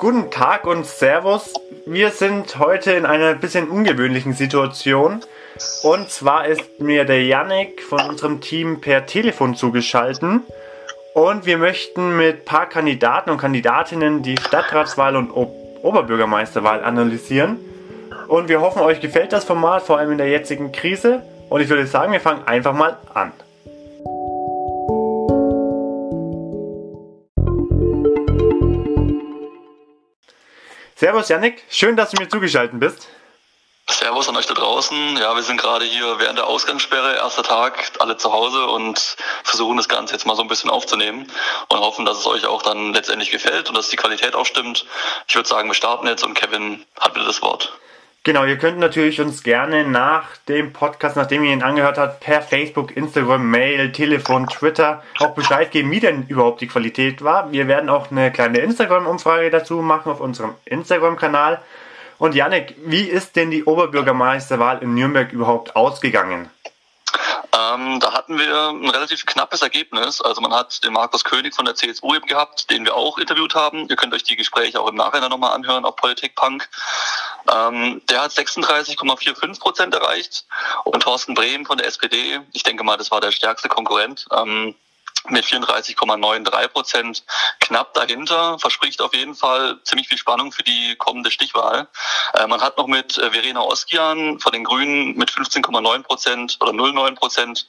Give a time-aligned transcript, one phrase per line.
[0.00, 1.52] Guten Tag und Servus.
[1.84, 5.20] Wir sind heute in einer bisschen ungewöhnlichen Situation.
[5.82, 10.40] Und zwar ist mir der Yannick von unserem Team per Telefon zugeschaltet.
[11.12, 17.58] Und wir möchten mit ein paar Kandidaten und Kandidatinnen die Stadtratswahl und o Oberbürgermeisterwahl analysieren.
[18.26, 21.20] Und wir hoffen, euch gefällt das Format, vor allem in der jetzigen Krise.
[21.50, 23.32] Und ich würde sagen, wir fangen einfach mal an.
[31.00, 33.08] Servus Yannick, schön, dass du mir zugeschaltet bist.
[33.88, 35.16] Servus an euch da draußen.
[35.16, 39.78] Ja, wir sind gerade hier während der Ausgangssperre, erster Tag, alle zu Hause und versuchen
[39.78, 41.26] das Ganze jetzt mal so ein bisschen aufzunehmen
[41.70, 44.84] und hoffen, dass es euch auch dann letztendlich gefällt und dass die Qualität auch stimmt.
[45.26, 47.72] Ich würde sagen, wir starten jetzt und Kevin hat wieder das Wort.
[48.22, 52.42] Genau, ihr könnt natürlich uns gerne nach dem Podcast, nachdem ihr ihn angehört habt, per
[52.42, 57.50] Facebook, Instagram, Mail, Telefon, Twitter auch Bescheid geben, wie denn überhaupt die Qualität war.
[57.50, 61.62] Wir werden auch eine kleine Instagram-Umfrage dazu machen auf unserem Instagram-Kanal.
[62.18, 66.50] Und Janik, wie ist denn die Oberbürgermeisterwahl in Nürnberg überhaupt ausgegangen?
[67.60, 70.20] Ähm, da hatten wir ein relativ knappes Ergebnis.
[70.20, 73.54] Also man hat den Markus König von der CSU eben gehabt, den wir auch interviewt
[73.54, 73.88] haben.
[73.88, 76.68] Ihr könnt euch die Gespräche auch im Nachhinein nochmal anhören auf Politikpunk.
[77.50, 80.44] Ähm, der hat 36,45 Prozent erreicht
[80.84, 84.74] und Thorsten Brehm von der SPD, ich denke mal, das war der stärkste Konkurrent, ähm,
[85.28, 87.24] mit 34,93 Prozent
[87.60, 91.88] knapp dahinter, verspricht auf jeden Fall ziemlich viel Spannung für die kommende Stichwahl.
[92.34, 96.72] Äh, man hat noch mit äh, Verena Oskian von den Grünen mit 15,9 Prozent oder
[96.72, 97.66] 0,9 Prozent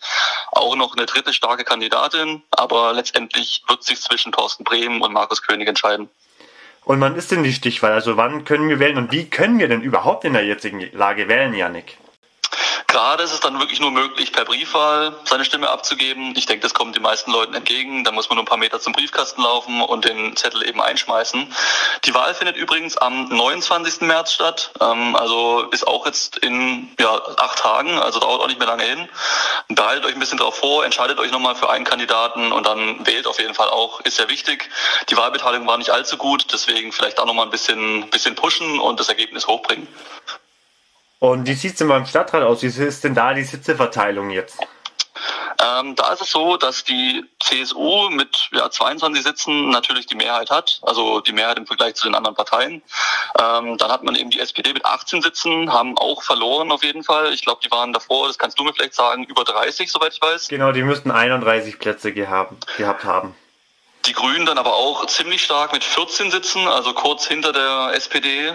[0.51, 5.41] auch noch eine dritte starke Kandidatin, aber letztendlich wird sich zwischen Thorsten Brehm und Markus
[5.41, 6.09] König entscheiden.
[6.83, 7.91] Und wann ist denn die Stichwahl?
[7.91, 11.27] Also wann können wir wählen und wie können wir denn überhaupt in der jetzigen Lage
[11.27, 11.97] wählen, Janik?
[12.91, 16.33] Gerade ist es dann wirklich nur möglich, per Briefwahl seine Stimme abzugeben.
[16.35, 18.03] Ich denke, das kommt den meisten Leuten entgegen.
[18.03, 21.47] Da muss man nur ein paar Meter zum Briefkasten laufen und den Zettel eben einschmeißen.
[22.03, 24.01] Die Wahl findet übrigens am 29.
[24.01, 24.71] März statt.
[24.81, 28.83] Ähm, also ist auch jetzt in ja, acht Tagen, also dauert auch nicht mehr lange
[28.83, 29.07] hin.
[29.69, 33.25] Behaltet euch ein bisschen darauf vor, entscheidet euch nochmal für einen Kandidaten und dann wählt
[33.25, 34.69] auf jeden Fall auch, ist sehr wichtig.
[35.09, 38.99] Die Wahlbeteiligung war nicht allzu gut, deswegen vielleicht auch nochmal ein bisschen, bisschen pushen und
[38.99, 39.87] das Ergebnis hochbringen.
[41.21, 42.63] Und wie sieht es denn beim Stadtrat aus?
[42.63, 44.57] Wie ist denn da die Sitzeverteilung jetzt?
[45.63, 50.49] Ähm, da ist es so, dass die CSU mit ja, 22 Sitzen natürlich die Mehrheit
[50.49, 52.81] hat, also die Mehrheit im Vergleich zu den anderen Parteien.
[53.39, 57.03] Ähm, dann hat man eben die SPD mit 18 Sitzen, haben auch verloren auf jeden
[57.03, 57.31] Fall.
[57.33, 60.21] Ich glaube, die waren davor, das kannst du mir vielleicht sagen, über 30, soweit ich
[60.23, 60.47] weiß.
[60.47, 63.35] Genau, die müssten 31 Plätze gehabt, gehabt haben.
[64.05, 68.51] Die Grünen dann aber auch ziemlich stark mit 14 Sitzen, also kurz hinter der SPD.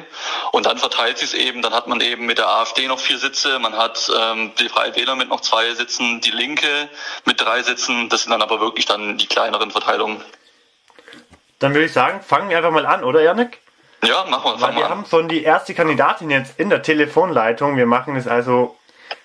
[0.50, 3.18] Und dann verteilt sich es eben, dann hat man eben mit der AfD noch vier
[3.18, 6.88] Sitze, man hat ähm, die Freie Wähler mit noch zwei Sitzen, die Linke
[7.26, 8.08] mit drei Sitzen.
[8.08, 10.20] Das sind dann aber wirklich dann die kleineren Verteilungen.
[11.60, 13.60] Dann würde ich sagen, fangen wir einfach mal an, oder Janik?
[14.02, 14.60] Ja, machen wir.
[14.60, 17.76] Weil wir haben schon die erste Kandidatin jetzt in der Telefonleitung.
[17.76, 18.76] Wir machen es also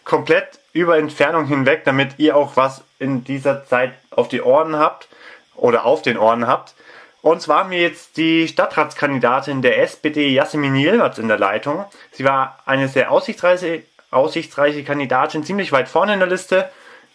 [0.06, 5.08] komplett über Entfernung hinweg, damit ihr auch was in dieser Zeit auf die Ohren habt
[5.62, 6.74] oder auf den Ohren habt.
[7.22, 11.86] Und zwar haben wir jetzt die Stadtratskandidatin der SPD, Jasmin Yilmaz, in der Leitung.
[12.12, 16.70] Sie war eine sehr aussichtsreiche, aussichtsreiche Kandidatin, ziemlich weit vorne in der Liste.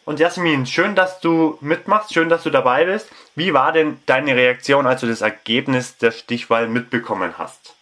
[0.04, 3.10] Und Jasmin, schön, dass du mitmachst, schön, dass du dabei bist.
[3.34, 7.74] Wie war denn deine Reaktion, als du das Ergebnis der Stichwahl mitbekommen hast?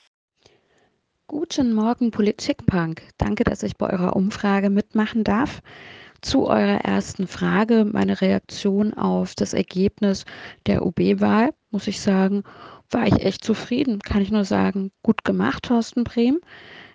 [1.26, 3.02] Guten Morgen, Politikpunk.
[3.18, 5.60] Danke, dass ich bei eurer Umfrage mitmachen darf.
[6.24, 10.24] Zu eurer ersten Frage, meine Reaktion auf das Ergebnis
[10.66, 12.44] der UB-Wahl, muss ich sagen,
[12.90, 13.98] war ich echt zufrieden.
[13.98, 16.40] Kann ich nur sagen, gut gemacht, Thorsten Brehm.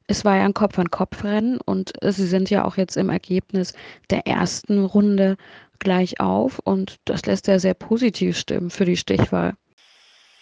[0.07, 3.73] Es war ja ein Kopf-an-Kopf-Rennen und sie sind ja auch jetzt im Ergebnis
[4.09, 5.37] der ersten Runde
[5.77, 9.53] gleich auf und das lässt ja sehr positiv stimmen für die Stichwahl.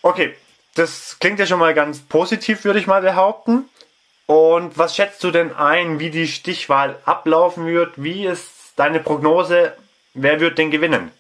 [0.02, 0.34] Okay,
[0.76, 3.66] das klingt ja schon mal ganz positiv, würde ich mal behaupten.
[4.28, 8.02] Und was schätzt du denn ein, wie die Stichwahl ablaufen wird?
[8.02, 9.74] Wie ist deine Prognose,
[10.14, 11.12] wer wird denn gewinnen?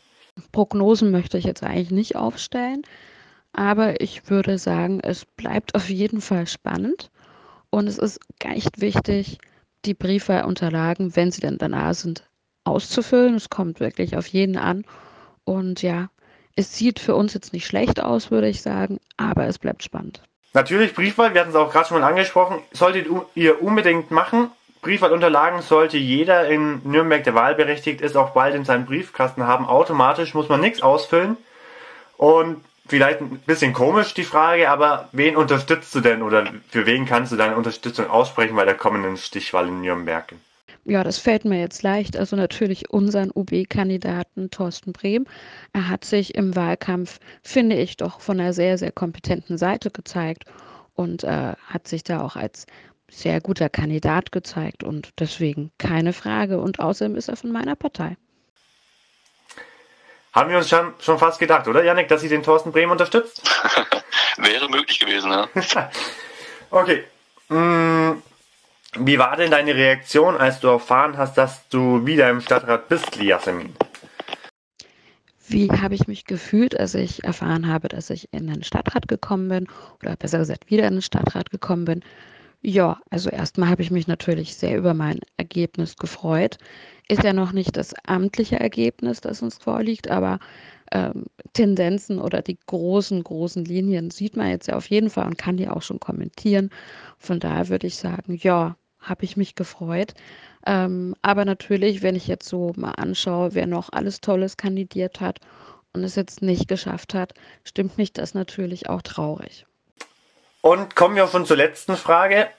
[0.53, 2.83] Prognosen möchte ich jetzt eigentlich nicht aufstellen,
[3.51, 7.09] aber ich würde sagen, es bleibt auf jeden Fall spannend
[7.69, 9.39] und es ist echt wichtig,
[9.83, 12.23] die Briefwahlunterlagen, wenn sie denn danach sind,
[12.63, 13.35] auszufüllen.
[13.35, 14.85] Es kommt wirklich auf jeden an
[15.43, 16.09] und ja,
[16.55, 20.21] es sieht für uns jetzt nicht schlecht aus, würde ich sagen, aber es bleibt spannend.
[20.53, 24.51] Natürlich Briefwahl, wir hatten es auch gerade schon mal angesprochen, solltet ihr unbedingt machen.
[24.81, 29.65] Briefwahlunterlagen sollte jeder in Nürnberg, der wahlberechtigt ist, auch bald in seinem Briefkasten haben.
[29.65, 31.37] Automatisch muss man nichts ausfüllen.
[32.17, 37.05] Und vielleicht ein bisschen komisch die Frage, aber wen unterstützt du denn oder für wen
[37.05, 40.33] kannst du deine Unterstützung aussprechen bei der kommenden Stichwahl in Nürnberg?
[40.85, 42.15] Ja, das fällt mir jetzt leicht.
[42.15, 45.25] Also natürlich unseren UB-Kandidaten Thorsten Brehm.
[45.73, 50.45] Er hat sich im Wahlkampf, finde ich, doch von einer sehr, sehr kompetenten Seite gezeigt.
[50.95, 52.65] und äh, hat sich da auch als
[53.09, 56.59] sehr guter Kandidat gezeigt und deswegen keine Frage.
[56.59, 58.17] Und außerdem ist er von meiner Partei.
[60.33, 63.41] Haben wir uns schon, schon fast gedacht, oder, Janik, dass sie den Thorsten Brehm unterstützt?
[64.37, 65.49] Wäre möglich gewesen, ja.
[66.69, 67.03] okay.
[67.47, 68.21] Hm,
[68.99, 73.15] wie war denn deine Reaktion, als du erfahren hast, dass du wieder im Stadtrat bist,
[73.15, 73.75] Liasemin?
[75.47, 79.47] Wie habe ich mich gefühlt, als ich erfahren habe, dass ich in den Stadtrat gekommen
[79.47, 79.67] bin
[80.03, 82.03] oder besser gesagt wieder in den Stadtrat gekommen bin?
[82.63, 86.57] Ja, also erstmal habe ich mich natürlich sehr über mein Ergebnis gefreut.
[87.07, 90.39] Ist ja noch nicht das amtliche Ergebnis, das uns vorliegt, aber
[90.91, 95.37] ähm, Tendenzen oder die großen, großen Linien sieht man jetzt ja auf jeden Fall und
[95.37, 96.69] kann die auch schon kommentieren.
[97.17, 100.13] Von daher würde ich sagen, ja, habe ich mich gefreut.
[100.65, 105.39] Ähm, aber natürlich, wenn ich jetzt so mal anschaue, wer noch alles Tolles kandidiert hat
[105.93, 107.33] und es jetzt nicht geschafft hat,
[107.63, 109.65] stimmt mich das natürlich auch traurig.
[110.67, 112.49] Und kommen wir schon zur letzten Frage.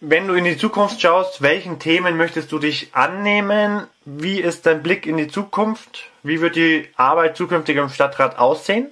[0.00, 3.88] Wenn du in die Zukunft schaust, welchen Themen möchtest du dich annehmen?
[4.04, 6.12] Wie ist dein Blick in die Zukunft?
[6.22, 8.86] Wie wird die Arbeit zukünftig im Stadtrat aussehen?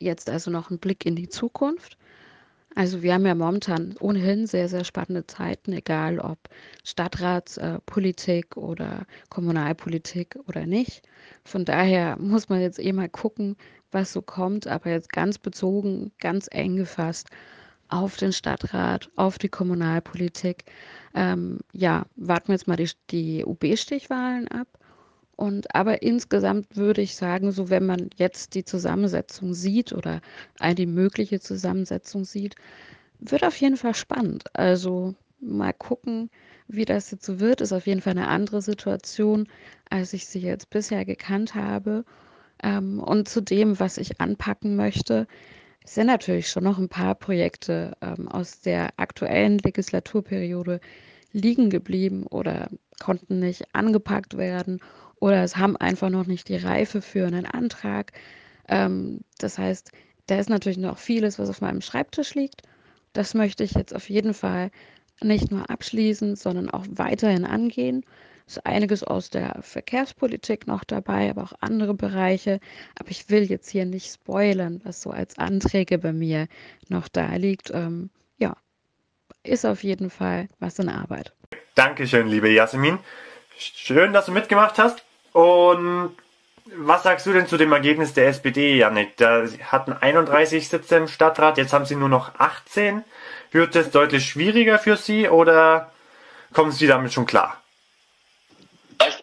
[0.00, 1.96] Jetzt also noch ein Blick in die Zukunft.
[2.74, 6.38] Also wir haben ja momentan ohnehin sehr, sehr spannende Zeiten, egal ob
[6.84, 11.02] Stadtratspolitik äh, oder Kommunalpolitik oder nicht.
[11.44, 13.56] Von daher muss man jetzt eh mal gucken,
[13.92, 17.28] was so kommt, aber jetzt ganz bezogen, ganz eng gefasst
[17.88, 20.64] auf den Stadtrat, auf die Kommunalpolitik.
[21.14, 24.68] Ähm, ja, warten wir jetzt mal die, die UB-Stichwahlen ab.
[25.36, 30.20] Und aber insgesamt würde ich sagen, so wenn man jetzt die Zusammensetzung sieht oder
[30.58, 32.56] eine mögliche Zusammensetzung sieht,
[33.20, 34.44] wird auf jeden Fall spannend.
[34.54, 36.30] Also mal gucken,
[36.66, 37.60] wie das jetzt so wird.
[37.60, 39.48] Ist auf jeden Fall eine andere Situation,
[39.90, 42.04] als ich sie jetzt bisher gekannt habe.
[42.62, 45.26] Ähm, und zu dem, was ich anpacken möchte,
[45.84, 50.80] sind natürlich schon noch ein paar Projekte ähm, aus der aktuellen Legislaturperiode
[51.32, 52.68] liegen geblieben oder
[53.00, 54.80] konnten nicht angepackt werden
[55.20, 58.12] oder es haben einfach noch nicht die Reife für einen Antrag.
[58.68, 59.92] Ähm, das heißt,
[60.26, 62.62] da ist natürlich noch vieles, was auf meinem Schreibtisch liegt.
[63.12, 64.70] Das möchte ich jetzt auf jeden Fall
[65.22, 68.04] nicht nur abschließen, sondern auch weiterhin angehen.
[68.48, 72.60] Ist einiges aus der Verkehrspolitik noch dabei, aber auch andere Bereiche.
[72.98, 76.48] Aber ich will jetzt hier nicht spoilern, was so als Anträge bei mir
[76.88, 77.70] noch da liegt.
[77.70, 78.08] Ähm,
[78.38, 78.56] ja,
[79.42, 81.34] ist auf jeden Fall was in Arbeit.
[81.74, 82.98] Dankeschön, liebe Jasmin.
[83.58, 85.02] Schön, dass du mitgemacht hast.
[85.34, 86.16] Und
[86.74, 89.18] was sagst du denn zu dem Ergebnis der SPD, Janik?
[89.18, 93.04] Da hatten 31 Sitze im Stadtrat, jetzt haben sie nur noch 18.
[93.50, 95.92] Wird es deutlich schwieriger für sie oder
[96.54, 97.62] kommen sie damit schon klar?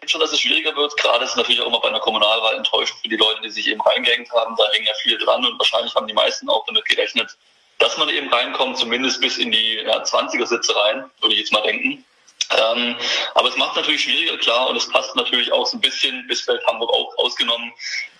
[0.06, 0.96] Denke schon, dass es schwieriger wird.
[0.96, 3.66] Gerade ist es natürlich auch immer bei einer Kommunalwahl enttäuschend für die Leute, die sich
[3.66, 4.54] eben reingehängt haben.
[4.56, 7.36] Da hängen ja viele dran und wahrscheinlich haben die meisten auch damit gerechnet,
[7.78, 11.52] dass man eben reinkommt, zumindest bis in die ja, 20er Sitze rein, würde ich jetzt
[11.52, 12.04] mal denken.
[12.56, 12.96] Ähm,
[13.34, 16.64] aber es macht natürlich schwieriger, klar, und es passt natürlich auch so ein bisschen, Bisfeld
[16.66, 17.72] Hamburg auch ausgenommen,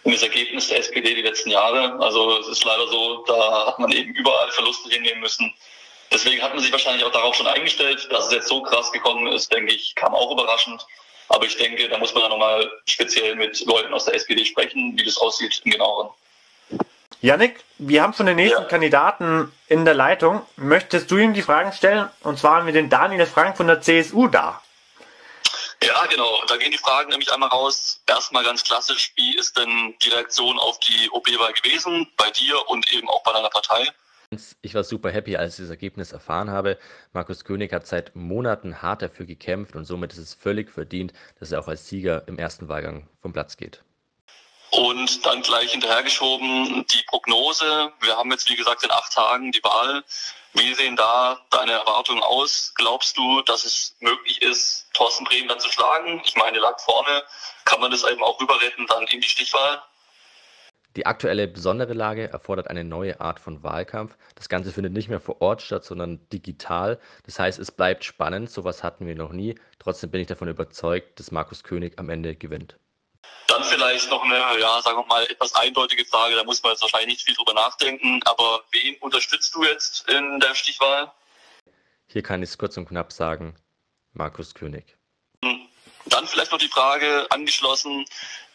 [0.03, 1.97] in das Ergebnis der SPD die letzten Jahre.
[2.01, 5.55] Also es ist leider so, da hat man eben überall Verluste hinnehmen müssen.
[6.11, 9.29] Deswegen hat man sich wahrscheinlich auch darauf schon eingestellt, dass es jetzt so krass gekommen
[9.29, 10.85] ist, denke ich, kam auch überraschend.
[11.29, 14.97] Aber ich denke, da muss man dann nochmal speziell mit Leuten aus der SPD sprechen,
[14.97, 16.11] wie das aussieht im genaueren.
[17.21, 18.69] Janik, wir haben schon den nächsten ja.
[18.69, 20.43] Kandidaten in der Leitung.
[20.57, 22.09] Möchtest du ihm die Fragen stellen?
[22.23, 24.63] Und zwar haben wir den Daniel Frank von der CSU da.
[25.83, 26.43] Ja, genau.
[26.47, 28.01] Da gehen die Fragen nämlich einmal raus.
[28.07, 32.91] Erstmal ganz klassisch, wie ist denn die Reaktion auf die OP-Wahl gewesen, bei dir und
[32.93, 33.87] eben auch bei deiner Partei?
[34.61, 36.79] Ich war super happy, als ich das Ergebnis erfahren habe.
[37.13, 41.53] Markus König hat seit Monaten hart dafür gekämpft und somit ist es völlig verdient, dass
[41.53, 43.83] er auch als Sieger im ersten Wahlgang vom Platz geht.
[44.71, 47.93] Und dann gleich hinterhergeschoben die Prognose.
[48.01, 50.03] Wir haben jetzt, wie gesagt, in acht Tagen die Wahl.
[50.55, 52.73] Wie sehen da deine Erwartungen aus?
[52.75, 56.21] Glaubst du, dass es möglich ist, Thorsten Bremen dann zu schlagen?
[56.25, 57.23] Ich meine, lag vorne.
[57.65, 59.83] Kann man das eben auch rüberretten dann in die Stichwahl?
[60.97, 64.17] Die aktuelle besondere Lage erfordert eine neue Art von Wahlkampf.
[64.35, 66.99] Das Ganze findet nicht mehr vor Ort statt, sondern digital.
[67.27, 68.51] Das heißt, es bleibt spannend.
[68.51, 69.57] Sowas hatten wir noch nie.
[69.79, 72.79] Trotzdem bin ich davon überzeugt, dass Markus König am Ende gewinnt.
[73.47, 76.81] Dann vielleicht noch eine, ja, sagen wir mal, etwas eindeutige Frage, da muss man jetzt
[76.81, 81.13] wahrscheinlich nicht viel drüber nachdenken, aber wen unterstützt du jetzt in der Stichwahl?
[82.09, 83.55] Hier kann ich es kurz und knapp sagen,
[84.15, 84.97] Markus König.
[86.07, 88.07] Dann vielleicht noch die Frage angeschlossen,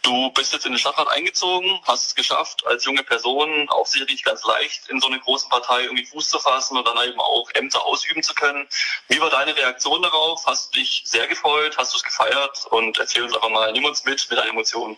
[0.03, 4.23] Du bist jetzt in den Stadtrat eingezogen, hast es geschafft, als junge Person auch sicherlich
[4.23, 7.47] ganz leicht in so eine große Partei irgendwie Fuß zu fassen und dann eben auch
[7.53, 8.67] Ämter ausüben zu können.
[9.09, 10.43] Wie war deine Reaktion darauf?
[10.47, 11.77] Hast du dich sehr gefreut?
[11.77, 12.65] Hast du es gefeiert?
[12.71, 14.97] Und erzähl uns einfach mal, nimm uns mit mit deinen Emotionen.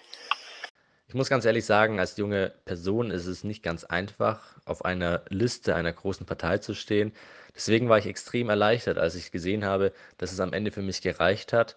[1.09, 5.23] Ich muss ganz ehrlich sagen, als junge Person ist es nicht ganz einfach, auf einer
[5.27, 7.13] Liste einer großen Partei zu stehen.
[7.53, 11.01] Deswegen war ich extrem erleichtert, als ich gesehen habe, dass es am Ende für mich
[11.01, 11.75] gereicht hat.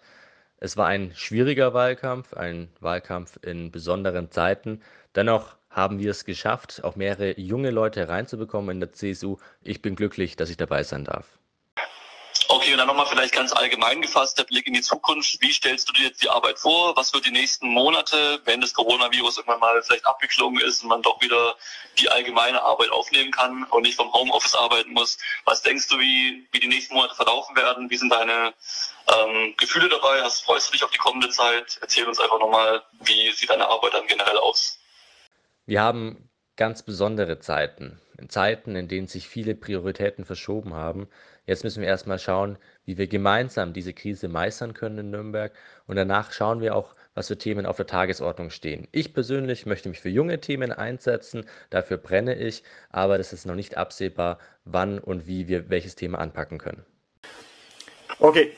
[0.57, 4.81] Es war ein schwieriger Wahlkampf, ein Wahlkampf in besonderen Zeiten.
[5.15, 9.37] Dennoch haben wir es geschafft, auch mehrere junge Leute reinzubekommen in der CSU.
[9.63, 11.39] Ich bin glücklich, dass ich dabei sein darf.
[12.67, 15.41] Okay, und dann nochmal vielleicht ganz allgemein gefasst, der Blick in die Zukunft.
[15.41, 16.97] Wie stellst du dir jetzt die Arbeit vor?
[16.97, 21.01] Was wird die nächsten Monate, wenn das Coronavirus irgendwann mal vielleicht abgeklungen ist und man
[21.01, 21.55] doch wieder
[21.97, 25.17] die allgemeine Arbeit aufnehmen kann und nicht vom Homeoffice arbeiten muss?
[25.45, 27.89] Was denkst du, wie, wie die nächsten Monate verlaufen werden?
[27.89, 28.53] Wie sind deine
[29.07, 30.21] ähm, Gefühle dabei?
[30.21, 31.77] Hast, freust du dich auf die kommende Zeit?
[31.79, 34.77] Erzähl uns einfach nochmal, wie sieht deine Arbeit dann generell aus?
[35.65, 38.01] Wir haben ganz besondere Zeiten.
[38.27, 41.07] Zeiten, in denen sich viele Prioritäten verschoben haben.
[41.47, 45.53] Jetzt müssen wir erstmal schauen, wie wir gemeinsam diese Krise meistern können in Nürnberg.
[45.87, 48.89] Und danach schauen wir auch, was für Themen auf der Tagesordnung stehen.
[48.91, 53.55] Ich persönlich möchte mich für junge Themen einsetzen, dafür brenne ich, aber das ist noch
[53.55, 56.85] nicht absehbar, wann und wie wir welches Thema anpacken können.
[58.19, 58.51] Okay,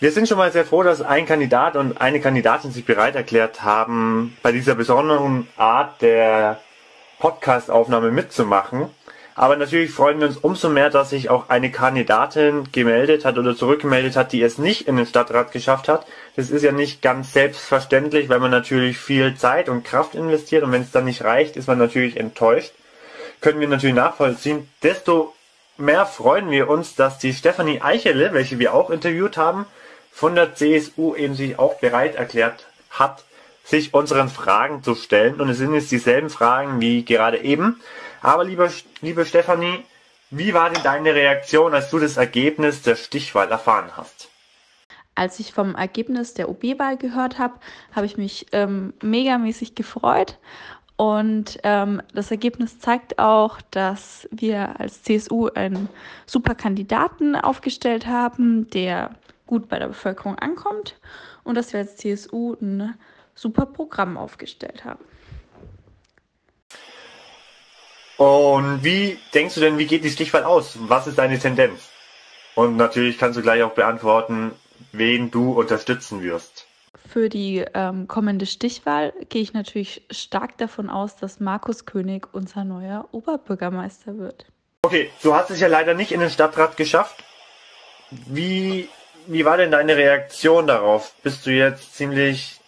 [0.00, 3.62] wir sind schon mal sehr froh, dass ein Kandidat und eine Kandidatin sich bereit erklärt
[3.62, 6.60] haben, bei dieser besonderen Art der
[7.20, 8.90] Podcast-Aufnahme mitzumachen.
[9.36, 13.56] Aber natürlich freuen wir uns umso mehr, dass sich auch eine Kandidatin gemeldet hat oder
[13.56, 16.06] zurückgemeldet hat, die es nicht in den Stadtrat geschafft hat.
[16.36, 20.70] Das ist ja nicht ganz selbstverständlich, weil man natürlich viel Zeit und Kraft investiert und
[20.70, 22.72] wenn es dann nicht reicht, ist man natürlich enttäuscht.
[23.40, 24.68] Können wir natürlich nachvollziehen.
[24.84, 25.34] Desto
[25.76, 29.66] mehr freuen wir uns, dass die Stefanie Eichele, welche wir auch interviewt haben,
[30.12, 33.24] von der CSU eben sich auch bereit erklärt hat,
[33.64, 35.40] sich unseren Fragen zu stellen.
[35.40, 37.80] Und es sind jetzt dieselben Fragen wie gerade eben.
[38.24, 38.70] Aber lieber,
[39.02, 39.84] liebe Stefanie,
[40.30, 44.30] wie war denn deine Reaktion, als du das Ergebnis der Stichwahl erfahren hast?
[45.14, 47.60] Als ich vom Ergebnis der OB-Wahl gehört habe,
[47.92, 50.38] habe ich mich ähm, megamäßig gefreut.
[50.96, 55.90] Und ähm, das Ergebnis zeigt auch, dass wir als CSU einen
[56.24, 59.10] super Kandidaten aufgestellt haben, der
[59.46, 60.98] gut bei der Bevölkerung ankommt
[61.42, 62.94] und dass wir als CSU ein
[63.34, 65.04] super Programm aufgestellt haben.
[68.16, 70.76] Und wie denkst du denn, wie geht die Stichwahl aus?
[70.80, 71.90] Was ist deine Tendenz?
[72.54, 74.52] Und natürlich kannst du gleich auch beantworten,
[74.92, 76.66] wen du unterstützen wirst.
[77.08, 82.64] Für die ähm, kommende Stichwahl gehe ich natürlich stark davon aus, dass Markus König unser
[82.64, 84.46] neuer Oberbürgermeister wird.
[84.82, 87.24] Okay, du hast es ja leider nicht in den Stadtrat geschafft.
[88.10, 88.88] Wie,
[89.26, 91.14] wie war denn deine Reaktion darauf?
[91.22, 92.60] Bist du jetzt ziemlich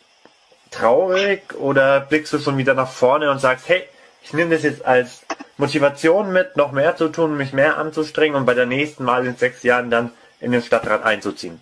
[0.70, 3.84] traurig oder blickst du schon wieder nach vorne und sagst, hey,
[4.22, 5.25] ich nehme das jetzt als
[5.58, 9.36] Motivation mit, noch mehr zu tun, mich mehr anzustrengen und bei der nächsten Mal in
[9.36, 10.10] sechs Jahren dann
[10.40, 11.60] in den Stadtrat einzuziehen?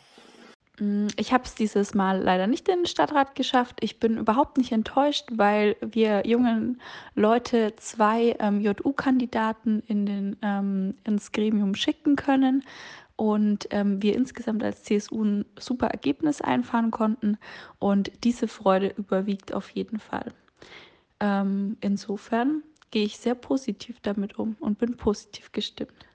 [0.80, 3.76] Mm, ich habe es dieses Mal leider nicht in den Stadtrat geschafft.
[3.80, 6.80] Ich bin überhaupt nicht enttäuscht, weil wir jungen
[7.14, 12.64] Leute zwei ähm, JU-Kandidaten in ähm, ins Gremium schicken können
[13.16, 17.38] und ähm, wir insgesamt als CSU ein super Ergebnis einfahren konnten.
[17.78, 20.32] Und diese Freude überwiegt auf jeden Fall.
[21.20, 22.62] Ähm, insofern
[22.94, 26.06] gehe ich sehr positiv damit um und bin positiv gestimmt.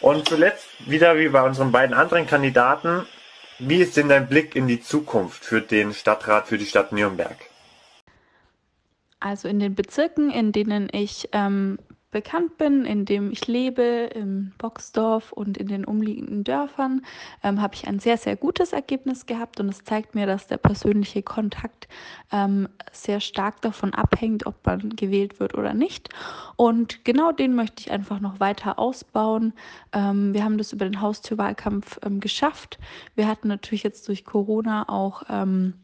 [0.00, 3.06] Und zuletzt wieder wie bei unseren beiden anderen Kandidaten,
[3.60, 7.36] wie ist denn dein Blick in die Zukunft für den Stadtrat, für die Stadt Nürnberg?
[9.20, 11.78] Also in den Bezirken, in denen ich ähm,
[12.16, 17.04] bekannt bin, in dem ich lebe, im Boxdorf und in den umliegenden Dörfern,
[17.44, 20.56] ähm, habe ich ein sehr, sehr gutes Ergebnis gehabt und es zeigt mir, dass der
[20.56, 21.88] persönliche Kontakt
[22.32, 26.08] ähm, sehr stark davon abhängt, ob man gewählt wird oder nicht.
[26.56, 29.52] Und genau den möchte ich einfach noch weiter ausbauen.
[29.92, 32.78] Ähm, wir haben das über den Haustürwahlkampf ähm, geschafft.
[33.14, 35.74] Wir hatten natürlich jetzt durch Corona auch ähm,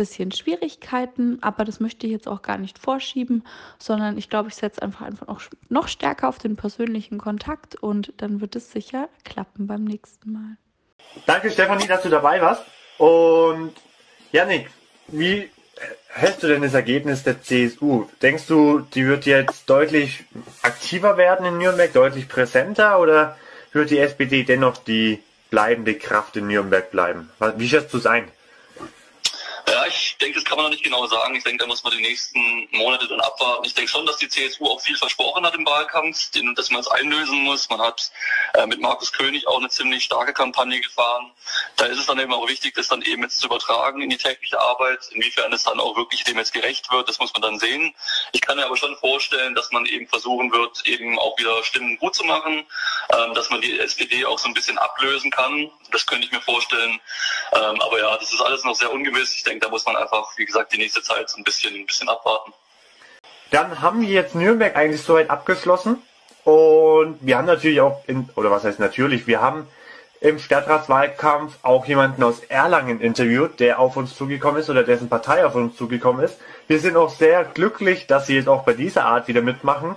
[0.00, 3.44] bisschen Schwierigkeiten, aber das möchte ich jetzt auch gar nicht vorschieben,
[3.78, 8.14] sondern ich glaube, ich setze einfach, einfach noch, noch stärker auf den persönlichen Kontakt und
[8.16, 10.56] dann wird es sicher klappen beim nächsten Mal.
[11.26, 12.62] Danke Stefanie, dass du dabei warst.
[12.96, 13.74] Und
[14.32, 14.70] Janik,
[15.08, 15.50] wie
[16.08, 18.06] hältst du denn das Ergebnis der CSU?
[18.22, 20.24] Denkst du, die wird jetzt deutlich
[20.62, 23.36] aktiver werden in Nürnberg, deutlich präsenter oder
[23.72, 27.28] wird die SPD dennoch die bleibende Kraft in Nürnberg bleiben?
[27.56, 28.24] Wie schätzt du es ein?
[30.20, 31.34] Denke, das kann man noch nicht genau sagen.
[31.34, 33.64] Ich denke, da muss man die nächsten Monate dann abwarten.
[33.64, 36.80] Ich denke schon, dass die CSU auch viel versprochen hat im Wahlkampf, den, dass man
[36.80, 37.70] es einlösen muss.
[37.70, 38.10] Man hat
[38.54, 41.30] äh, mit Markus König auch eine ziemlich starke Kampagne gefahren.
[41.76, 44.18] Da ist es dann eben auch wichtig, das dann eben jetzt zu übertragen in die
[44.18, 45.08] tägliche Arbeit.
[45.12, 47.94] Inwiefern es dann auch wirklich dem jetzt gerecht wird, das muss man dann sehen.
[48.32, 51.96] Ich kann mir aber schon vorstellen, dass man eben versuchen wird, eben auch wieder Stimmen
[51.98, 52.66] gut zu machen,
[53.16, 55.70] ähm, dass man die SPD auch so ein bisschen ablösen kann.
[55.92, 57.00] Das könnte ich mir vorstellen.
[57.52, 59.34] Ähm, aber ja, das ist alles noch sehr ungewiss.
[59.34, 61.74] Ich denke, da muss man einfach einfach, wie gesagt, die nächste Zeit so ein bisschen,
[61.74, 62.52] ein bisschen abwarten.
[63.50, 66.02] Dann haben wir jetzt Nürnberg eigentlich soweit abgeschlossen.
[66.44, 69.66] Und wir haben natürlich auch, in, oder was heißt natürlich, wir haben
[70.20, 75.44] im Stadtratswahlkampf auch jemanden aus Erlangen interviewt, der auf uns zugekommen ist oder dessen Partei
[75.44, 76.38] auf uns zugekommen ist.
[76.68, 79.96] Wir sind auch sehr glücklich, dass sie jetzt auch bei dieser Art wieder mitmachen.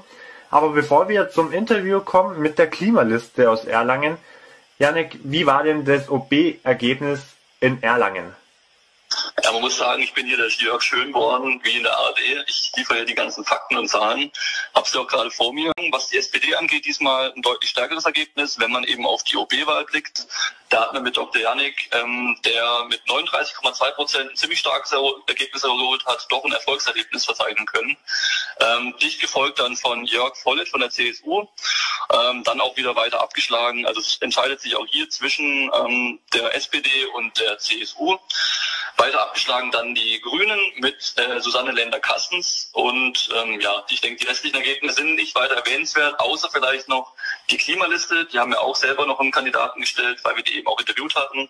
[0.50, 4.17] Aber bevor wir zum Interview kommen mit der Klimaliste aus Erlangen,
[4.79, 7.22] Janik, wie war denn das OB-Ergebnis
[7.60, 8.34] in Erlangen?
[9.42, 12.20] Ja, man muss sagen, ich bin hier der Jörg Schönborn, wie in der ARD.
[12.46, 14.32] Ich liefere hier die ganzen Fakten und Zahlen.
[14.75, 15.72] Hab's ja auch gerade vor mir.
[15.92, 19.86] Was die SPD angeht, diesmal ein deutlich stärkeres Ergebnis, wenn man eben auf die OB-Wahl
[19.86, 20.28] blickt.
[20.70, 21.42] Da hat man mit Dr.
[21.42, 24.92] Janik, ähm, der mit 39,2 Prozent ein ziemlich starkes
[25.28, 27.98] Ergebnis erholt hat, doch ein Erfolgserlebnis verzeichnen können.
[28.60, 31.48] Ähm, dicht gefolgt dann von Jörg Vollet von der CSU,
[32.12, 33.86] ähm, dann auch wieder weiter abgeschlagen.
[33.86, 38.18] Also es entscheidet sich auch hier zwischen ähm, der SPD und der CSU.
[38.98, 42.70] Weiter abgeschlagen dann die Grünen mit äh, Susanne Länder-Kastens.
[42.74, 47.13] Und ähm, ja, ich denke, die restlichen Ergebnisse sind nicht weiter erwähnenswert, außer vielleicht noch
[47.50, 48.25] die Klimaliste.
[48.25, 51.15] Die haben wir auch selber noch einen Kandidaten gestellt, weil wir die eben auch interviewt
[51.15, 51.50] hatten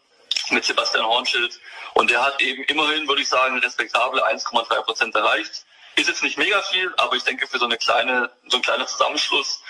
[0.49, 1.59] mit Sebastian Hornschild.
[1.93, 5.65] Und der hat eben immerhin, würde ich sagen, respektable 1,3 Prozent erreicht.
[5.95, 8.87] Ist jetzt nicht mega viel, aber ich denke, für so eine kleine, so ein kleiner
[8.87, 9.61] Zusammenschluss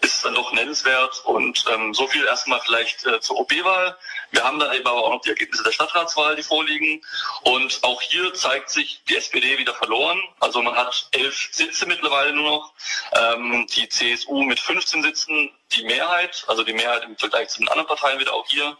[0.00, 1.22] ist es dann doch nennenswert.
[1.24, 3.96] Und ähm, so viel erstmal vielleicht äh, zur OB-Wahl.
[4.30, 7.04] Wir haben dann eben aber auch noch die Ergebnisse der Stadtratswahl, die vorliegen.
[7.42, 10.20] Und auch hier zeigt sich die SPD wieder verloren.
[10.40, 12.72] Also man hat elf Sitze mittlerweile nur noch.
[13.12, 17.68] Ähm, die CSU mit 15 Sitzen die Mehrheit, also die Mehrheit im Vergleich zu den
[17.68, 18.76] anderen Parteien wieder auch hier.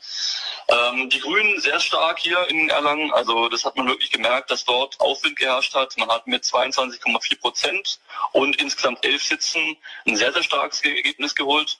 [0.68, 4.64] Ähm, die Grünen sehr stark hier in Erlangen, also das hat man wirklich gemerkt, dass
[4.64, 5.96] dort Aufwind geherrscht hat.
[5.98, 8.00] Man hat mit 22,4 Prozent
[8.32, 11.78] und insgesamt elf Sitzen ein sehr, sehr starkes Ergebnis geholt.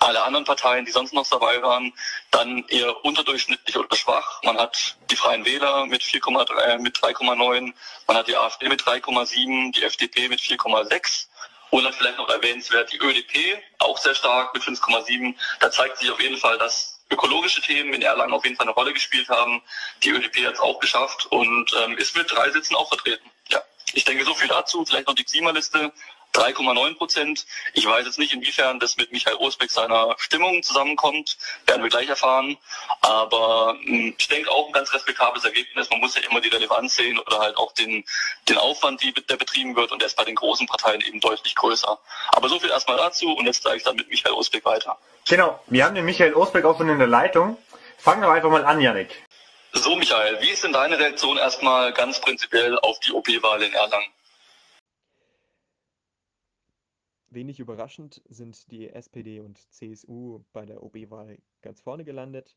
[0.00, 1.92] Alle anderen Parteien, die sonst noch dabei waren,
[2.30, 4.42] dann eher unterdurchschnittlich oder schwach.
[4.42, 7.72] Man hat die Freien Wähler mit 4,3, mit 3,9,
[8.06, 11.28] man hat die AfD mit 3,7, die FDP mit 4,6
[11.70, 15.34] und dann vielleicht noch erwähnenswert die ÖDP, auch sehr stark mit 5,7.
[15.60, 18.74] Da zeigt sich auf jeden Fall, dass ökologische Themen in Erlangen auf jeden Fall eine
[18.74, 19.62] Rolle gespielt haben.
[20.02, 23.30] Die ÖDP hat es auch geschafft und ähm, ist mit drei Sitzen auch vertreten.
[23.48, 23.62] Ja,
[23.92, 24.84] ich denke so viel dazu.
[24.84, 25.92] Vielleicht noch die Klimaliste.
[26.36, 27.46] 3,9 Prozent.
[27.72, 31.36] Ich weiß jetzt nicht, inwiefern das mit Michael Osbeck seiner Stimmung zusammenkommt.
[31.66, 32.56] Werden wir gleich erfahren.
[33.00, 35.88] Aber hm, ich denke auch ein ganz respektables Ergebnis.
[35.90, 38.04] Man muss ja immer die Relevanz sehen oder halt auch den,
[38.48, 39.92] den Aufwand, die, der betrieben wird.
[39.92, 41.98] Und der ist bei den großen Parteien eben deutlich größer.
[42.32, 43.32] Aber so viel erstmal dazu.
[43.32, 44.98] Und jetzt zeige ich dann mit Michael Osbeck weiter.
[45.28, 45.60] Genau.
[45.66, 47.56] Wir haben den Michael Osbeck auch schon in der Leitung.
[47.98, 49.10] Fangen wir einfach mal an, Janik.
[49.72, 54.06] So, Michael, wie ist denn deine Reaktion erstmal ganz prinzipiell auf die OP-Wahl in Erlangen?
[57.36, 62.56] Wenig überraschend sind die SPD und CSU bei der OB-Wahl ganz vorne gelandet.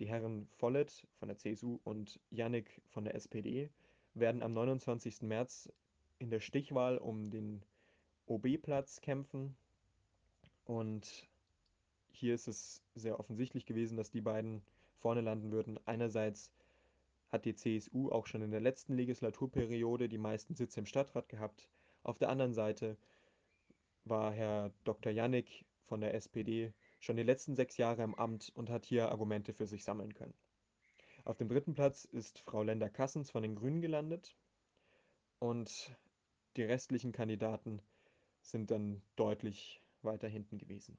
[0.00, 3.70] Die Herren Vollet von der CSU und Jannik von der SPD
[4.14, 5.22] werden am 29.
[5.22, 5.72] März
[6.18, 7.62] in der Stichwahl um den
[8.26, 9.54] OB-Platz kämpfen.
[10.64, 11.28] Und
[12.10, 14.60] hier ist es sehr offensichtlich gewesen, dass die beiden
[14.98, 15.78] vorne landen würden.
[15.86, 16.50] Einerseits
[17.30, 21.68] hat die CSU auch schon in der letzten Legislaturperiode die meisten Sitze im Stadtrat gehabt.
[22.02, 22.96] Auf der anderen Seite
[24.04, 25.12] war Herr Dr.
[25.12, 29.52] Jannik von der SPD schon die letzten sechs Jahre im Amt und hat hier Argumente
[29.52, 30.34] für sich sammeln können.
[31.24, 34.36] Auf dem dritten Platz ist Frau Lender-Kassens von den Grünen gelandet
[35.38, 35.96] und
[36.56, 37.82] die restlichen Kandidaten
[38.42, 40.98] sind dann deutlich weiter hinten gewesen.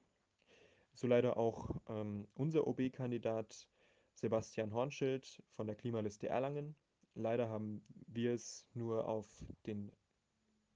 [0.94, 3.68] So leider auch ähm, unser OB-Kandidat
[4.14, 6.76] Sebastian Hornschild von der Klimaliste Erlangen.
[7.16, 9.28] Leider haben wir es nur auf
[9.66, 9.92] den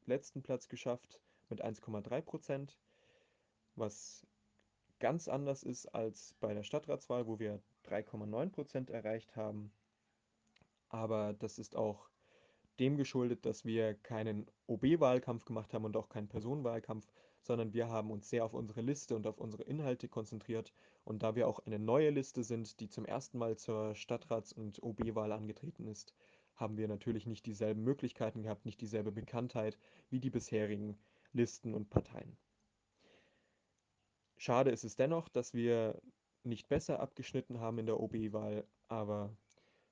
[0.06, 2.78] letzten Platz geschafft mit 1,3 Prozent,
[3.76, 4.26] was
[5.00, 9.72] ganz anders ist als bei der Stadtratswahl, wo wir 3,9 Prozent erreicht haben.
[10.90, 12.10] Aber das ist auch
[12.80, 17.08] dem geschuldet, dass wir keinen OB-Wahlkampf gemacht haben und auch keinen Personenwahlkampf,
[17.42, 20.74] sondern wir haben uns sehr auf unsere Liste und auf unsere Inhalte konzentriert.
[21.04, 24.82] Und da wir auch eine neue Liste sind, die zum ersten Mal zur Stadtrats- und
[24.82, 26.14] OB-Wahl angetreten ist,
[26.56, 29.78] haben wir natürlich nicht dieselben Möglichkeiten gehabt, nicht dieselbe Bekanntheit
[30.10, 30.98] wie die bisherigen
[31.36, 32.38] Listen und Parteien.
[34.38, 36.02] Schade ist es dennoch, dass wir
[36.44, 39.36] nicht besser abgeschnitten haben in der OB-Wahl, aber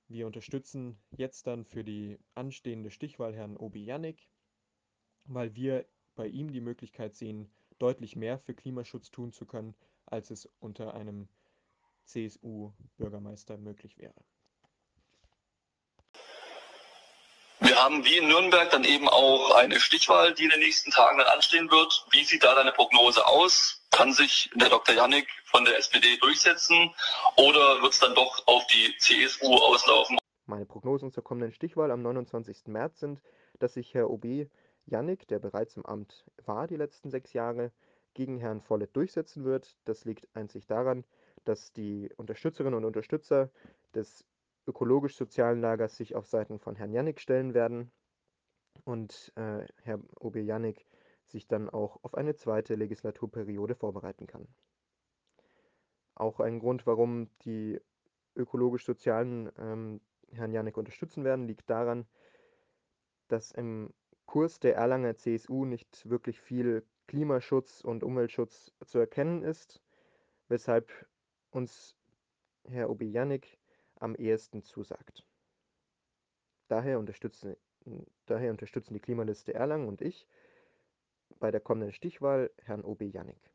[0.07, 4.29] wir unterstützen jetzt dann für die anstehende Stichwahl Herrn Obi Jannik,
[5.25, 9.75] weil wir bei ihm die Möglichkeit sehen, deutlich mehr für Klimaschutz tun zu können,
[10.05, 11.27] als es unter einem
[12.05, 14.23] CSU-Bürgermeister möglich wäre.
[17.83, 21.27] Haben wie in Nürnberg dann eben auch eine Stichwahl, die in den nächsten Tagen dann
[21.27, 22.05] anstehen wird.
[22.11, 23.81] Wie sieht da deine Prognose aus?
[23.91, 24.95] Kann sich der Dr.
[24.95, 26.93] Jannik von der SPD durchsetzen
[27.35, 30.17] oder wird es dann doch auf die CSU auslaufen?
[30.45, 32.67] meine Prognosen zur kommenden Stichwahl am 29.
[32.67, 33.21] März sind,
[33.59, 34.47] dass sich Herr OB
[34.85, 37.71] Jannik, der bereits im Amt war die letzten sechs Jahre,
[38.13, 39.77] gegen Herrn Vollet durchsetzen wird.
[39.85, 41.05] Das liegt einzig daran,
[41.45, 43.49] dass die Unterstützerinnen und Unterstützer
[43.95, 44.25] des
[44.67, 47.91] ökologisch-sozialen Lagers sich auf Seiten von Herrn Jannik stellen werden
[48.85, 50.85] und äh, Herr OB Jannik
[51.25, 54.47] sich dann auch auf eine zweite Legislaturperiode vorbereiten kann.
[56.15, 57.79] Auch ein Grund, warum die
[58.35, 62.07] ökologisch-sozialen ähm, Herrn Jannik unterstützen werden, liegt daran,
[63.27, 63.93] dass im
[64.25, 69.81] Kurs der Erlanger CSU nicht wirklich viel Klimaschutz und Umweltschutz zu erkennen ist,
[70.47, 70.91] weshalb
[71.51, 71.95] uns
[72.65, 73.59] Herr Obi Jannik
[74.03, 75.23] am ehesten zusagt.
[76.67, 77.55] Daher unterstützen,
[78.25, 80.27] daher unterstützen die Klimaliste Erlangen und ich
[81.39, 83.52] bei der kommenden Stichwahl Herrn Obi Jannik.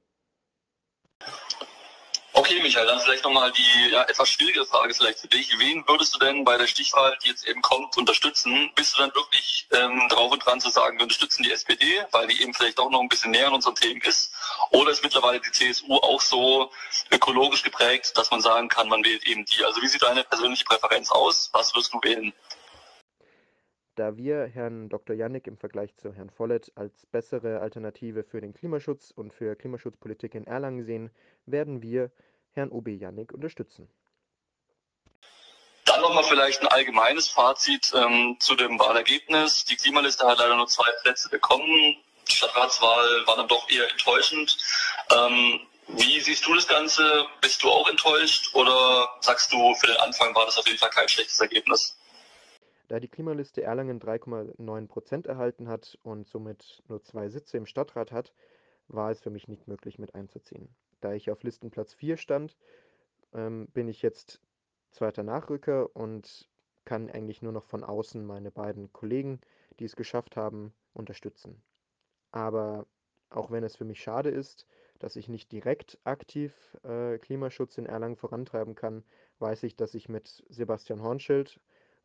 [2.69, 5.59] Michael, dann vielleicht nochmal die ja, etwas schwierige Frage vielleicht für dich.
[5.59, 8.71] Wen würdest du denn bei der Stichwahl, die jetzt eben kommt, unterstützen?
[8.75, 12.27] Bist du dann wirklich ähm, drauf und dran zu sagen, wir unterstützen die SPD, weil
[12.27, 14.35] die eben vielleicht auch noch ein bisschen näher an unseren Themen ist?
[14.71, 16.71] Oder ist mittlerweile die CSU auch so
[17.11, 19.65] ökologisch geprägt, dass man sagen kann, man wählt eben die?
[19.65, 21.49] Also wie sieht deine persönliche Präferenz aus?
[21.55, 22.35] Was wirst du wählen?
[23.95, 25.17] Da wir Herrn Dr.
[25.17, 30.35] Jannik im Vergleich zu Herrn Follett als bessere Alternative für den Klimaschutz und für Klimaschutzpolitik
[30.35, 31.11] in Erlangen sehen,
[31.47, 32.13] werden wir
[32.59, 33.89] Herrn OB Jannik unterstützen.
[35.85, 39.65] Dann nochmal vielleicht ein allgemeines Fazit ähm, zu dem Wahlergebnis.
[39.65, 41.97] Die Klimaliste hat leider nur zwei Plätze bekommen.
[42.29, 44.59] Die Stadtratswahl war dann doch eher enttäuschend.
[45.11, 47.27] Ähm, wie siehst du das Ganze?
[47.41, 50.91] Bist du auch enttäuscht oder sagst du, für den Anfang war das auf jeden Fall
[50.91, 51.97] kein schlechtes Ergebnis?
[52.89, 58.13] Da die Klimaliste Erlangen 3,9 Prozent erhalten hat und somit nur zwei Sitze im Stadtrat
[58.13, 58.33] hat,
[58.89, 60.75] war es für mich nicht möglich mit einzuziehen.
[61.01, 62.57] Da ich auf Listenplatz 4 stand,
[63.33, 64.41] ähm, bin ich jetzt
[64.91, 66.49] zweiter Nachrücker und
[66.85, 69.41] kann eigentlich nur noch von außen meine beiden Kollegen,
[69.79, 71.63] die es geschafft haben, unterstützen.
[72.33, 72.87] Aber
[73.31, 74.67] auch wenn es für mich schade ist,
[74.99, 79.05] dass ich nicht direkt aktiv äh, Klimaschutz in Erlangen vorantreiben kann,
[79.39, 81.61] weiß ich, dass ich mit Sebastian Hornschild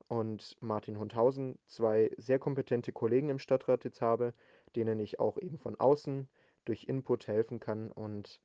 [0.08, 4.34] und Martin Hundhausen zwei sehr kompetente Kollegen im Stadtrat jetzt habe,
[4.76, 6.28] denen ich auch eben von außen
[6.66, 8.40] durch Input helfen kann und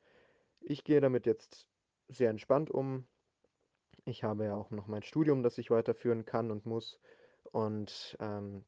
[0.61, 1.67] ich gehe damit jetzt
[2.09, 3.07] sehr entspannt um.
[4.05, 6.99] Ich habe ja auch noch mein Studium, das ich weiterführen kann und muss.
[7.53, 8.65] Und ähm,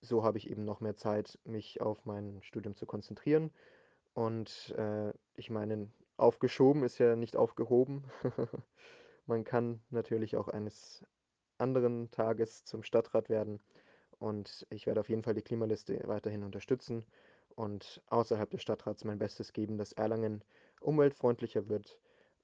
[0.00, 3.50] so habe ich eben noch mehr Zeit, mich auf mein Studium zu konzentrieren.
[4.14, 8.04] Und äh, ich meine, aufgeschoben ist ja nicht aufgehoben.
[9.26, 11.04] Man kann natürlich auch eines
[11.58, 13.60] anderen Tages zum Stadtrat werden.
[14.18, 17.04] Und ich werde auf jeden Fall die Klimaliste weiterhin unterstützen
[17.54, 20.42] und außerhalb des Stadtrats mein Bestes geben, dass Erlangen
[20.80, 21.96] umweltfreundlicher wird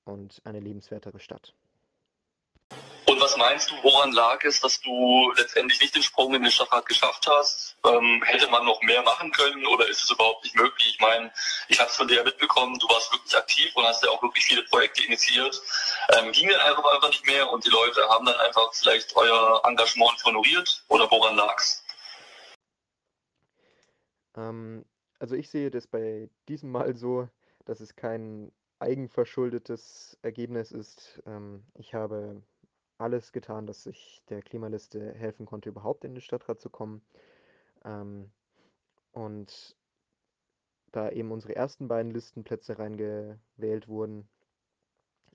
[0.04, 1.54] und eine lebenswertere Stadt.
[3.06, 6.50] Und was meinst du, woran lag es, dass du letztendlich nicht den Sprung in den
[6.50, 7.76] Stadtrat geschafft hast?
[7.84, 10.94] Ähm, hätte man noch mehr machen können oder ist es überhaupt nicht möglich?
[10.94, 11.30] Ich meine,
[11.68, 14.44] ich habe es von dir mitbekommen, du warst wirklich aktiv und hast ja auch wirklich
[14.44, 15.60] viele Projekte initiiert.
[16.16, 19.60] Ähm, ging dann einfach, einfach nicht mehr und die Leute haben dann einfach vielleicht euer
[19.64, 21.84] Engagement honoriert oder woran lag es?
[24.36, 24.86] Ähm,
[25.18, 27.28] also ich sehe das bei diesem Mal so,
[27.64, 31.22] dass es kein eigenverschuldetes Ergebnis ist.
[31.26, 32.42] Ähm, ich habe
[32.98, 37.02] alles getan, dass ich der Klimaliste helfen konnte, überhaupt in den Stadtrat zu kommen.
[37.84, 38.30] Ähm,
[39.12, 39.76] und
[40.92, 44.28] da eben unsere ersten beiden Listenplätze reingewählt wurden,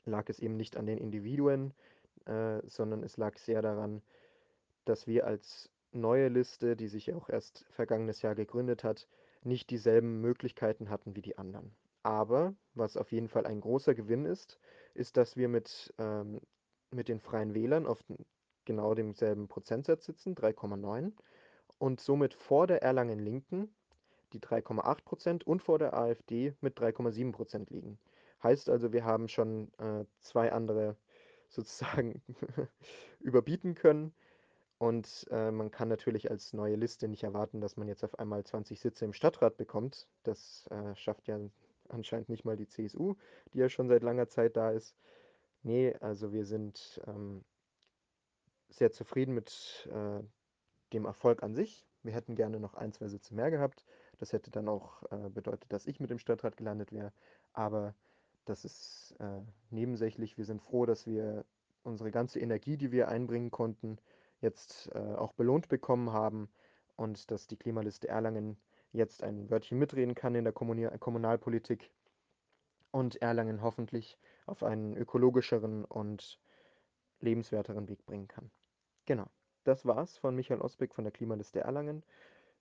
[0.06, 1.74] lag es eben nicht an den Individuen,
[2.26, 4.02] äh, sondern es lag sehr daran,
[4.86, 9.08] dass wir als neue Liste, die sich auch erst vergangenes Jahr gegründet hat,
[9.44, 11.76] nicht dieselben Möglichkeiten hatten wie die anderen.
[12.04, 14.60] Aber was auf jeden Fall ein großer Gewinn ist,
[14.94, 16.42] ist, dass wir mit, ähm,
[16.92, 18.04] mit den Freien Wählern auf
[18.66, 21.14] genau demselben Prozentsatz sitzen, 3,9,
[21.80, 23.74] und somit vor der Erlangen Linken,
[24.34, 27.98] die 3,8 Prozent, und vor der AfD mit 3,7 Prozent liegen.
[28.44, 30.96] Heißt also, wir haben schon äh, zwei andere
[31.50, 32.22] sozusagen
[33.20, 34.14] überbieten können.
[34.80, 38.44] Und äh, man kann natürlich als neue Liste nicht erwarten, dass man jetzt auf einmal
[38.44, 40.08] 20 Sitze im Stadtrat bekommt.
[40.24, 41.40] Das äh, schafft ja
[41.90, 43.16] anscheinend nicht mal die CSU,
[43.54, 44.96] die ja schon seit langer Zeit da ist.
[45.64, 47.44] Nee, also wir sind ähm,
[48.70, 50.24] sehr zufrieden mit äh,
[50.94, 51.86] dem Erfolg an sich.
[52.04, 53.86] Wir hätten gerne noch ein, zwei Sitze mehr gehabt.
[54.18, 57.12] Das hätte dann auch äh, bedeutet, dass ich mit dem Stadtrat gelandet wäre.
[57.54, 57.96] Aber
[58.46, 60.38] das ist äh, nebensächlich.
[60.38, 61.46] Wir sind froh, dass wir
[61.84, 63.98] unsere ganze Energie, die wir einbringen konnten,
[64.42, 66.50] jetzt äh, auch belohnt bekommen haben
[66.96, 68.58] und dass die Klimaliste Erlangen
[68.92, 71.92] jetzt ein Wörtchen mitreden kann in der Kommunalpolitik
[72.92, 76.40] und Erlangen hoffentlich auf einen ökologischeren und
[77.20, 78.50] lebenswerteren Weg bringen kann.
[79.06, 79.28] Genau,
[79.64, 82.04] das war's von Michael Osbeck von der Klimaliste Erlangen.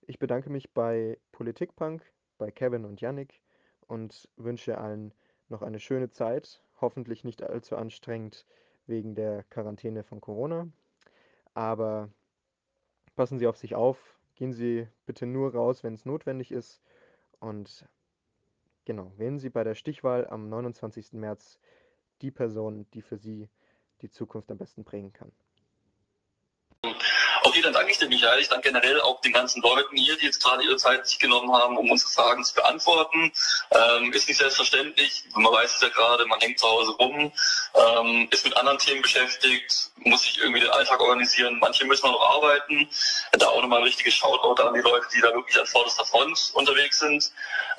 [0.03, 2.03] Ich bedanke mich bei Politikpunk,
[2.39, 3.43] bei Kevin und Yannick
[3.87, 5.15] und wünsche allen
[5.49, 8.47] noch eine schöne Zeit, hoffentlich nicht allzu anstrengend
[8.87, 10.69] wegen der Quarantäne von Corona.
[11.55, 12.11] Aber
[13.15, 16.81] passen Sie auf sich auf, gehen Sie bitte nur raus, wenn es notwendig ist.
[17.41, 17.87] Und
[18.85, 21.15] genau, wählen Sie bei der Stichwahl am 29.
[21.15, 21.59] März
[22.23, 23.49] die Person, die für Sie
[24.03, 25.33] die Zukunft am besten prägen kann.
[27.67, 28.39] Dann danke ich dir, Michael.
[28.39, 31.53] Ich danke generell auch den ganzen Leuten hier, die jetzt gerade ihre Zeit sich genommen
[31.53, 33.33] haben, um unsere Fragen zu beantworten.
[33.73, 35.25] Ähm, ist nicht selbstverständlich.
[35.35, 37.33] Man weiß es ja gerade, man hängt zu Hause rum,
[37.75, 41.59] ähm, ist mit anderen Themen beschäftigt, muss sich irgendwie den Alltag organisieren.
[41.59, 42.89] Manche müssen noch arbeiten.
[43.33, 46.53] Da auch nochmal ein richtiges Shoutout an die Leute, die da wirklich an vorderster Front
[46.55, 47.33] unterwegs sind.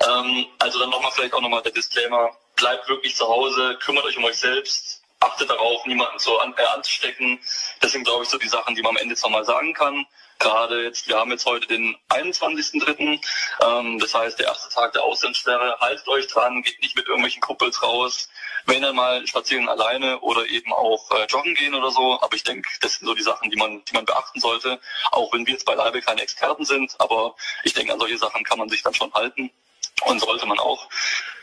[0.06, 2.36] Ähm, also dann nochmal vielleicht auch nochmal der Disclaimer.
[2.56, 6.64] Bleibt wirklich zu Hause, kümmert euch um euch selbst achtet darauf, niemanden so an, äh,
[6.74, 7.38] anzustecken.
[7.80, 10.06] Das sind, glaube ich, so die Sachen, die man am Ende zwar mal sagen kann.
[10.38, 13.20] Gerade jetzt, wir haben jetzt heute den 21.3.,
[13.64, 15.78] ähm, das heißt der erste Tag der Auslandssperre.
[15.80, 18.28] Haltet euch dran, geht nicht mit irgendwelchen Kuppels raus.
[18.64, 22.20] Wenn dann mal spazieren alleine oder eben auch äh, joggen gehen oder so.
[22.20, 24.78] Aber ich denke, das sind so die Sachen, die man, die man beachten sollte.
[25.10, 26.94] Auch wenn wir jetzt beileibe keine Experten sind.
[27.00, 29.50] Aber ich denke, an solche Sachen kann man sich dann schon halten.
[30.04, 30.88] Und sollte man auch.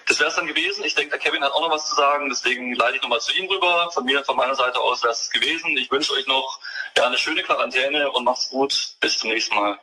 [0.07, 0.83] Das wäre es dann gewesen.
[0.85, 3.33] Ich denke, der Kevin hat auch noch was zu sagen, deswegen leite ich nochmal zu
[3.33, 3.89] ihm rüber.
[3.91, 5.75] Von mir, von meiner Seite aus wäre es gewesen.
[5.77, 6.59] Ich wünsche euch noch
[6.95, 8.95] ja, eine schöne Quarantäne und macht's gut.
[8.99, 9.79] Bis zum nächsten Mal.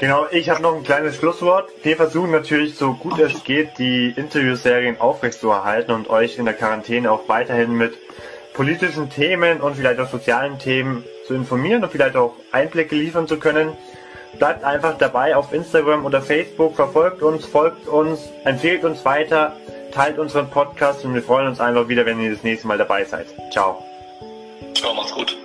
[0.00, 1.70] Genau, ich habe noch ein kleines Schlusswort.
[1.84, 7.10] Wir versuchen natürlich so gut es geht, die Interviewserien aufrechtzuerhalten und euch in der Quarantäne
[7.12, 7.94] auch weiterhin mit
[8.54, 13.38] politischen Themen und vielleicht auch sozialen Themen zu informieren und vielleicht auch Einblicke liefern zu
[13.38, 13.72] können.
[14.38, 19.56] Bleibt einfach dabei auf Instagram oder Facebook, verfolgt uns, folgt uns, empfehlt uns weiter,
[19.92, 23.04] teilt unseren Podcast und wir freuen uns einfach wieder, wenn ihr das nächste Mal dabei
[23.04, 23.26] seid.
[23.52, 23.84] Ciao.
[24.74, 25.43] Ciao, macht's gut.